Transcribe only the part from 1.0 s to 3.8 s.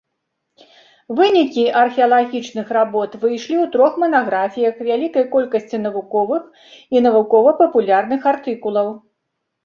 Вынікі археалагічных работ выйшлі ў